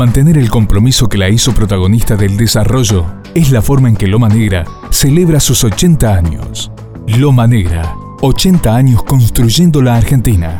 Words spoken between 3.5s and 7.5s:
la forma en que Loma Negra celebra sus 80 años. Loma